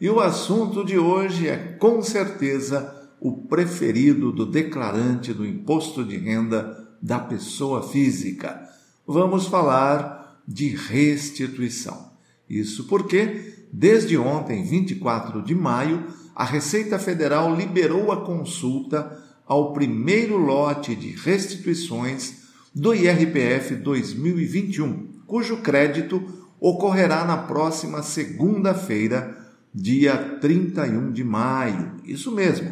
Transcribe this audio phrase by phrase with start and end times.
[0.00, 6.16] E o assunto de hoje é com certeza o preferido do declarante do imposto de
[6.16, 8.62] renda da pessoa física.
[9.04, 12.12] Vamos falar de restituição.
[12.48, 20.36] Isso porque, desde ontem, 24 de maio, a Receita Federal liberou a consulta ao primeiro
[20.36, 26.22] lote de restituições do IRPF 2021, cujo crédito
[26.60, 29.47] ocorrerá na próxima segunda-feira
[29.80, 31.92] dia 31 de maio.
[32.04, 32.68] Isso mesmo,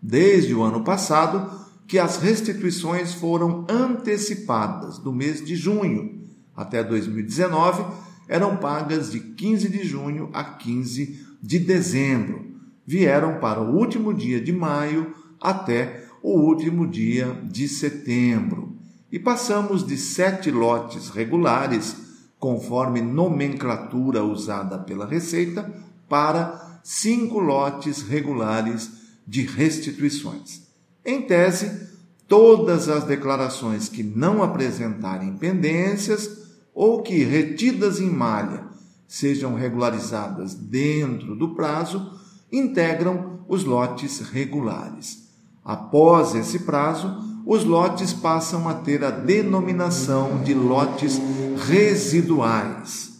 [0.00, 6.16] desde o ano passado que as restituições foram antecipadas do mês de junho
[6.56, 7.84] até 2019
[8.26, 12.46] eram pagas de 15 de junho a 15 de dezembro.
[12.84, 18.74] Vieram para o último dia de maio até o último dia de setembro.
[19.12, 21.96] E passamos de sete lotes regulares,
[22.38, 25.72] conforme nomenclatura usada pela Receita,
[26.08, 28.90] para cinco lotes regulares
[29.26, 30.62] de restituições.
[31.04, 31.88] Em tese,
[32.28, 38.64] todas as declarações que não apresentarem pendências ou que, retidas em malha,
[39.08, 42.12] sejam regularizadas dentro do prazo,
[42.52, 45.26] integram os lotes regulares.
[45.64, 51.20] Após esse prazo, os lotes passam a ter a denominação de lotes
[51.68, 53.12] residuais.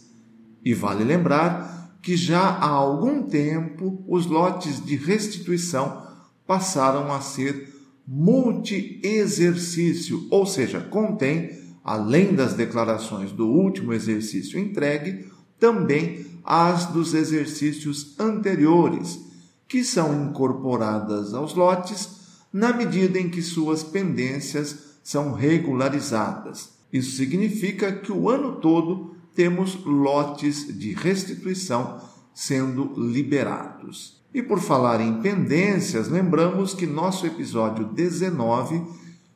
[0.63, 1.76] E vale lembrar
[2.07, 6.07] que já há algum tempo os lotes de restituição
[6.47, 7.75] passaram a ser
[8.07, 11.51] multi-exercício, ou seja, contém,
[11.83, 15.29] além das declarações do último exercício entregue,
[15.59, 19.19] também as dos exercícios anteriores,
[19.67, 26.69] que são incorporadas aos lotes na medida em que suas pendências são regularizadas.
[26.93, 32.01] Isso significa que o ano todo temos lotes de restituição
[32.33, 34.19] sendo liberados.
[34.33, 38.81] E por falar em pendências, lembramos que nosso episódio 19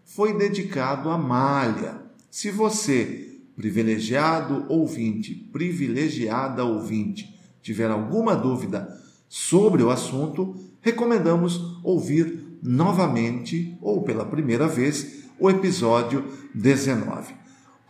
[0.03, 2.01] foi dedicado à malha.
[2.31, 13.77] Se você, privilegiado ouvinte, privilegiada ouvinte, tiver alguma dúvida sobre o assunto, recomendamos ouvir novamente
[13.79, 16.25] ou pela primeira vez o episódio
[16.55, 17.40] 19.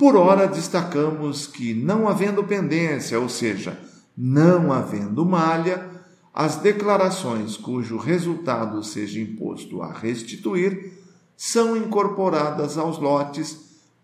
[0.02, 3.80] Por ora, destacamos que, não havendo pendência, ou seja,
[4.18, 5.92] não havendo malha,
[6.34, 10.92] as declarações cujo resultado seja imposto a restituir
[11.38, 13.56] são incorporadas aos lotes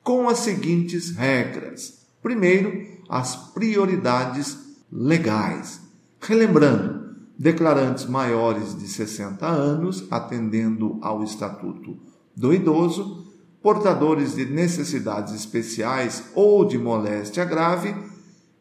[0.04, 2.06] com as seguintes regras.
[2.22, 2.80] Primeiro,
[3.10, 4.56] as prioridades
[4.92, 5.82] legais.
[6.22, 11.98] Relembrando, declarantes maiores de 60 anos, atendendo ao Estatuto
[12.36, 13.27] do Idoso,
[13.68, 17.94] portadores de necessidades especiais ou de moléstia grave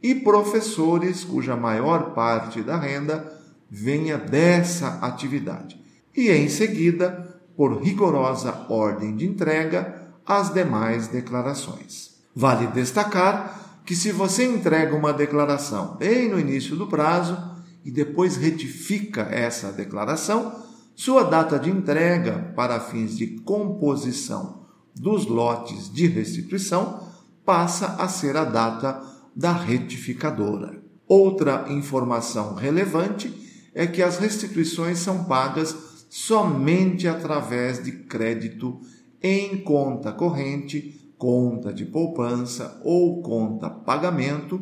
[0.02, 3.32] e professores cuja maior parte da renda
[3.70, 5.80] venha dessa atividade.
[6.12, 12.16] E em seguida, por rigorosa ordem de entrega, as demais declarações.
[12.34, 17.38] Vale destacar que se você entrega uma declaração bem no início do prazo
[17.84, 20.64] e depois retifica essa declaração,
[20.96, 24.65] sua data de entrega para fins de composição
[25.00, 27.00] dos lotes de restituição
[27.44, 29.00] passa a ser a data
[29.34, 30.82] da retificadora.
[31.06, 33.32] Outra informação relevante
[33.74, 35.76] é que as restituições são pagas
[36.08, 38.80] somente através de crédito
[39.22, 44.60] em conta corrente, conta de poupança ou conta pagamento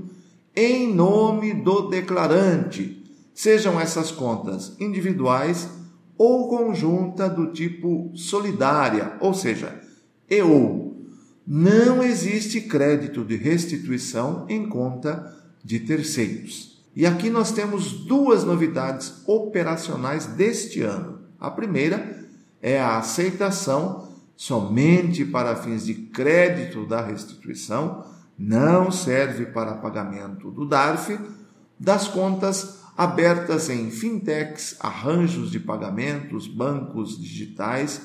[0.56, 3.02] em nome do declarante,
[3.34, 5.68] sejam essas contas individuais
[6.16, 9.80] ou conjunta do tipo solidária, ou seja,
[10.34, 10.84] e ou
[11.46, 16.82] não existe crédito de restituição em conta de terceiros.
[16.96, 21.20] E aqui nós temos duas novidades operacionais deste ano.
[21.38, 22.26] A primeira
[22.62, 28.04] é a aceitação somente para fins de crédito da restituição,
[28.38, 31.18] não serve para pagamento do DARF,
[31.78, 38.00] das contas abertas em fintechs, arranjos de pagamentos, bancos digitais,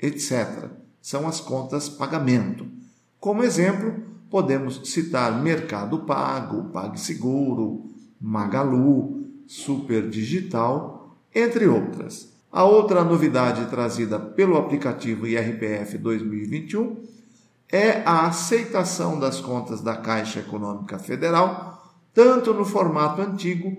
[0.00, 2.66] etc são as contas pagamento.
[3.20, 3.94] Como exemplo,
[4.30, 7.90] podemos citar Mercado Pago, PagSeguro,
[8.20, 12.32] Magalu, Super Digital, entre outras.
[12.50, 16.96] A outra novidade trazida pelo aplicativo IRPF 2021
[17.70, 23.76] é a aceitação das contas da Caixa Econômica Federal, tanto no formato antigo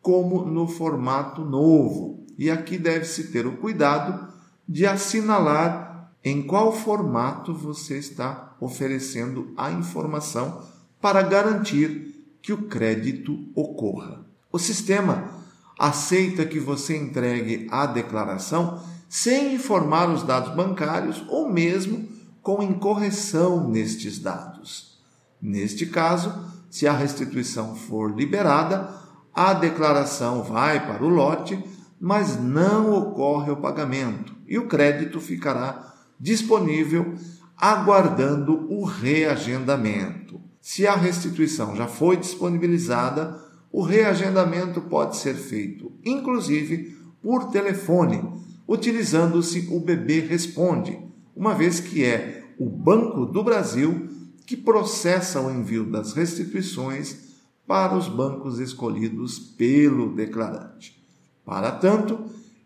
[0.00, 2.24] como no formato novo.
[2.38, 4.28] E aqui deve-se ter o cuidado
[4.68, 5.91] de assinalar
[6.24, 10.62] em qual formato você está oferecendo a informação
[11.00, 14.24] para garantir que o crédito ocorra.
[14.50, 15.30] O sistema
[15.78, 22.08] aceita que você entregue a declaração sem informar os dados bancários ou mesmo
[22.40, 24.98] com incorreção nestes dados.
[25.40, 26.32] Neste caso,
[26.70, 28.88] se a restituição for liberada,
[29.34, 31.62] a declaração vai para o lote,
[32.00, 35.91] mas não ocorre o pagamento e o crédito ficará
[36.22, 37.16] disponível
[37.56, 40.40] aguardando o reagendamento.
[40.60, 43.42] Se a restituição já foi disponibilizada,
[43.72, 48.22] o reagendamento pode ser feito, inclusive por telefone,
[48.68, 50.96] utilizando-se o BB Responde,
[51.34, 54.08] uma vez que é o Banco do Brasil
[54.46, 57.32] que processa o envio das restituições
[57.66, 61.02] para os bancos escolhidos pelo declarante.
[61.44, 62.18] Para tanto,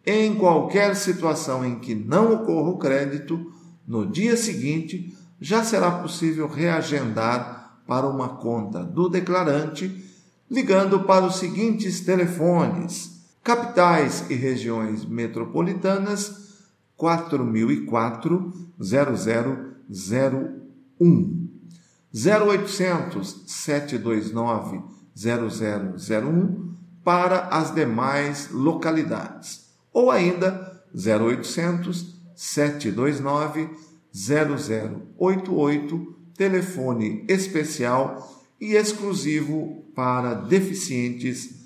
[0.07, 3.53] em qualquer situação em que não ocorra o crédito,
[3.85, 10.05] no dia seguinte já será possível reagendar para uma conta do declarante,
[10.49, 16.47] ligando para os seguintes telefones: capitais e regiões metropolitanas
[16.97, 21.49] 4004 0001
[22.15, 24.83] 0800 729
[25.17, 29.66] 0001 para as demais localidades
[29.97, 33.71] ou ainda 0800 729
[34.13, 41.65] 0088 telefone especial e exclusivo para deficientes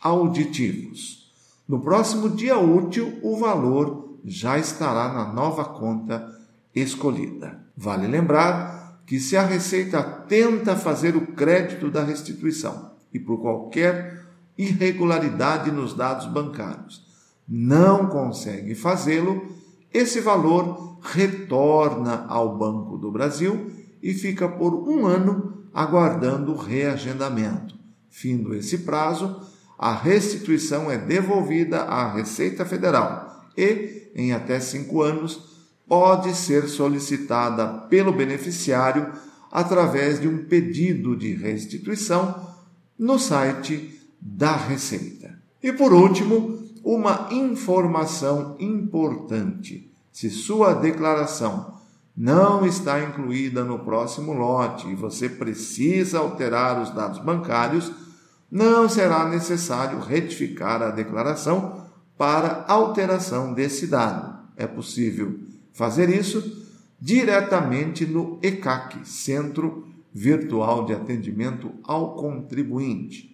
[0.00, 1.32] auditivos.
[1.66, 6.38] No próximo dia útil, o valor já estará na nova conta
[6.72, 7.66] escolhida.
[7.76, 14.24] Vale lembrar que se a Receita tenta fazer o crédito da restituição e por qualquer
[14.56, 17.10] irregularidade nos dados bancários
[17.48, 19.46] não consegue fazê-lo,
[19.92, 23.70] esse valor retorna ao Banco do Brasil
[24.02, 27.74] e fica por um ano aguardando o reagendamento.
[28.08, 29.40] Findo esse prazo,
[29.78, 35.50] a restituição é devolvida à Receita Federal e, em até cinco anos,
[35.88, 39.12] pode ser solicitada pelo beneficiário
[39.50, 42.48] através de um pedido de restituição
[42.98, 45.38] no site da Receita.
[45.62, 49.90] E por último, uma informação importante.
[50.12, 51.74] Se sua declaração
[52.16, 57.90] não está incluída no próximo lote e você precisa alterar os dados bancários,
[58.50, 61.86] não será necessário retificar a declaração
[62.18, 64.32] para alteração desse dado.
[64.56, 65.38] É possível
[65.72, 66.62] fazer isso
[67.00, 73.32] diretamente no ECAC, Centro Virtual de Atendimento ao Contribuinte.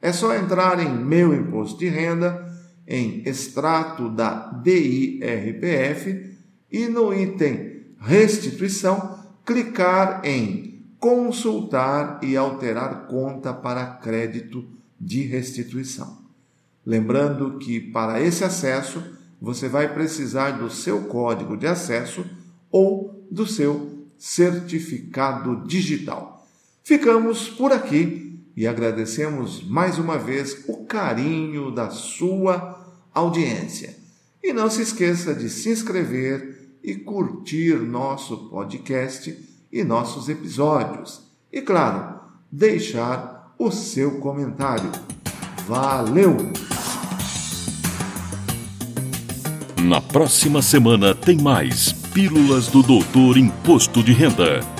[0.00, 2.49] É só entrar em Meu Imposto de Renda,
[2.90, 6.34] em extrato da DIRPF
[6.72, 9.16] e no item restituição,
[9.46, 14.66] clicar em consultar e alterar conta para crédito
[15.00, 16.18] de restituição.
[16.84, 19.02] Lembrando que para esse acesso
[19.40, 22.24] você vai precisar do seu código de acesso
[22.70, 26.46] ou do seu certificado digital.
[26.82, 32.79] Ficamos por aqui e agradecemos mais uma vez o carinho da sua
[33.14, 33.96] audiência.
[34.42, 39.36] E não se esqueça de se inscrever e curtir nosso podcast
[39.70, 41.22] e nossos episódios.
[41.52, 44.90] E claro, deixar o seu comentário.
[45.66, 46.36] Valeu!
[49.82, 54.79] Na próxima semana tem mais Pílulas do Doutor Imposto de Renda.